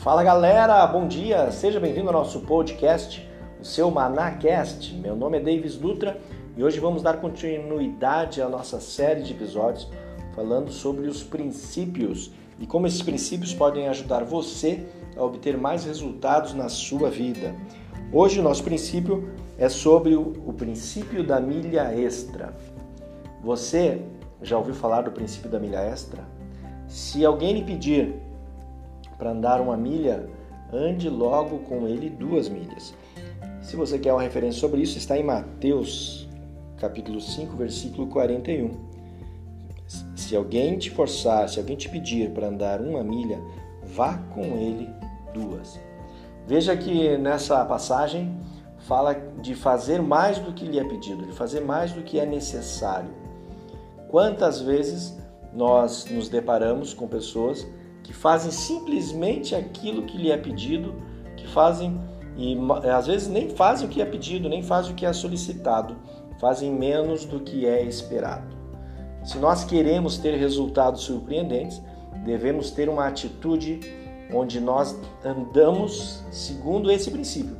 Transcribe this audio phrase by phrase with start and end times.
[0.00, 3.28] Fala galera, bom dia, seja bem-vindo ao nosso podcast,
[3.60, 4.94] o seu Manacast.
[4.94, 6.18] Meu nome é Davis Dutra
[6.56, 9.86] e hoje vamos dar continuidade à nossa série de episódios
[10.34, 16.54] falando sobre os princípios e como esses princípios podem ajudar você a obter mais resultados
[16.54, 17.54] na sua vida.
[18.10, 19.28] Hoje o nosso princípio
[19.58, 22.56] é sobre o, o princípio da milha extra.
[23.44, 24.00] Você
[24.40, 26.26] já ouviu falar do princípio da milha extra?
[26.88, 28.29] Se alguém lhe pedir
[29.20, 30.26] para andar uma milha,
[30.72, 32.94] ande logo com ele duas milhas.
[33.60, 36.26] Se você quer uma referência sobre isso, está em Mateus,
[36.78, 38.70] capítulo 5, versículo 41.
[40.16, 43.38] Se alguém te forçar, se alguém te pedir para andar uma milha,
[43.94, 44.88] vá com ele
[45.34, 45.78] duas.
[46.46, 48.34] Veja que nessa passagem
[48.78, 52.24] fala de fazer mais do que lhe é pedido, de fazer mais do que é
[52.24, 53.10] necessário.
[54.08, 55.16] Quantas vezes
[55.52, 57.66] nós nos deparamos com pessoas
[58.10, 60.96] que fazem simplesmente aquilo que lhe é pedido,
[61.36, 62.00] que fazem
[62.36, 62.56] e
[62.92, 65.96] às vezes nem fazem o que é pedido, nem fazem o que é solicitado,
[66.40, 68.56] fazem menos do que é esperado.
[69.22, 71.80] Se nós queremos ter resultados surpreendentes,
[72.24, 73.78] devemos ter uma atitude
[74.34, 77.56] onde nós andamos segundo esse princípio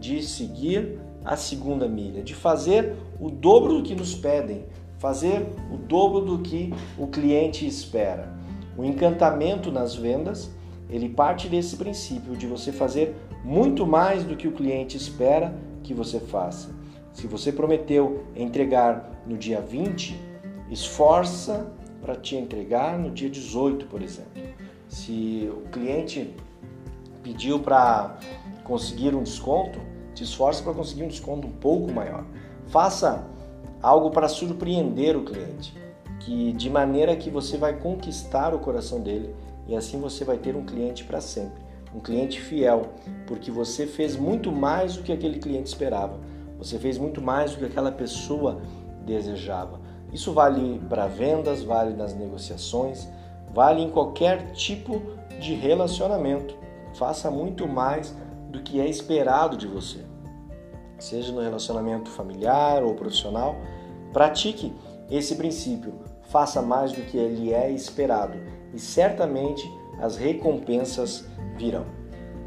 [0.00, 4.64] de seguir a segunda milha, de fazer o dobro do que nos pedem,
[4.98, 8.34] fazer o dobro do que o cliente espera.
[8.76, 10.50] O encantamento nas vendas,
[10.90, 15.94] ele parte desse princípio de você fazer muito mais do que o cliente espera que
[15.94, 16.70] você faça.
[17.12, 20.18] Se você prometeu entregar no dia 20,
[20.70, 21.72] esforça
[22.02, 24.42] para te entregar no dia 18, por exemplo.
[24.88, 26.34] Se o cliente
[27.22, 28.18] pediu para
[28.64, 29.78] conseguir um desconto,
[30.14, 32.24] te esforça para conseguir um desconto um pouco maior.
[32.66, 33.24] Faça
[33.80, 35.83] algo para surpreender o cliente
[36.24, 39.34] que de maneira que você vai conquistar o coração dele
[39.66, 41.62] e assim você vai ter um cliente para sempre,
[41.94, 42.94] um cliente fiel,
[43.26, 46.18] porque você fez muito mais do que aquele cliente esperava.
[46.58, 48.62] Você fez muito mais do que aquela pessoa
[49.04, 49.80] desejava.
[50.12, 53.06] Isso vale para vendas, vale nas negociações,
[53.52, 55.02] vale em qualquer tipo
[55.38, 56.56] de relacionamento.
[56.94, 58.16] Faça muito mais
[58.48, 59.98] do que é esperado de você.
[60.98, 63.56] Seja no relacionamento familiar ou profissional,
[64.12, 64.72] pratique
[65.10, 68.38] esse princípio faça mais do que lhe é esperado
[68.72, 69.62] e certamente
[70.00, 71.24] as recompensas
[71.56, 71.84] virão.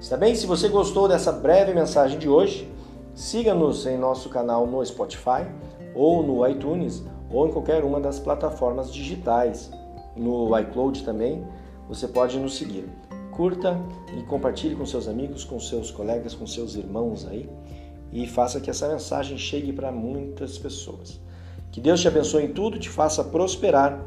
[0.00, 0.34] Está bem?
[0.34, 2.70] Se você gostou dessa breve mensagem de hoje,
[3.14, 5.46] siga-nos em nosso canal no Spotify
[5.94, 9.70] ou no iTunes ou em qualquer uma das plataformas digitais.
[10.16, 11.46] No iCloud também
[11.88, 12.88] você pode nos seguir.
[13.32, 13.78] Curta
[14.16, 17.48] e compartilhe com seus amigos, com seus colegas, com seus irmãos aí
[18.12, 21.20] e faça que essa mensagem chegue para muitas pessoas.
[21.70, 24.00] Que Deus te abençoe em tudo, te faça prosperar.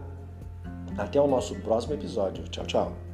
[0.97, 2.43] Até o nosso próximo episódio.
[2.49, 3.12] Tchau, tchau.